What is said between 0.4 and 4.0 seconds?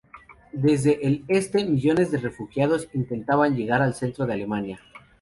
Desde el este, millones de refugiados intentaban llegar al